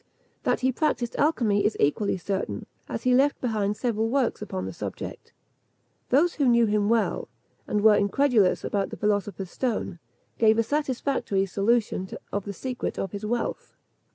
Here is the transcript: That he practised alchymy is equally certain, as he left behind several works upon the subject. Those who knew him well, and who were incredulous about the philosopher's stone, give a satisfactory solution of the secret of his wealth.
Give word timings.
That 0.41 0.61
he 0.61 0.71
practised 0.71 1.15
alchymy 1.17 1.63
is 1.63 1.77
equally 1.79 2.17
certain, 2.17 2.65
as 2.89 3.03
he 3.03 3.13
left 3.13 3.39
behind 3.39 3.77
several 3.77 4.09
works 4.09 4.41
upon 4.41 4.65
the 4.65 4.73
subject. 4.73 5.31
Those 6.09 6.33
who 6.33 6.47
knew 6.49 6.65
him 6.65 6.89
well, 6.89 7.27
and 7.67 7.81
who 7.81 7.85
were 7.85 7.95
incredulous 7.97 8.63
about 8.63 8.89
the 8.89 8.97
philosopher's 8.97 9.51
stone, 9.51 9.99
give 10.39 10.57
a 10.57 10.63
satisfactory 10.63 11.45
solution 11.45 12.09
of 12.33 12.45
the 12.45 12.51
secret 12.53 12.97
of 12.97 13.11
his 13.11 13.27
wealth. 13.27 13.75